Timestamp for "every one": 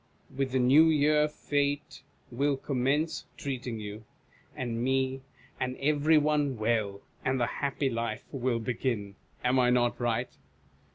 5.77-6.57